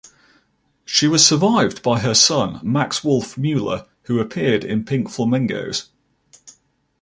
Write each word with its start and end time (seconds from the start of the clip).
She 0.83 1.07
was 1.07 1.23
survived 1.23 1.83
by 1.83 1.99
her 1.99 2.15
son, 2.15 2.59
Max 2.63 3.03
Wolfe 3.03 3.37
Mueller, 3.37 3.85
who 4.05 4.17
appeared 4.19 4.63
in 4.63 4.83
"Pink 4.83 5.11
Flamingos". 5.11 5.89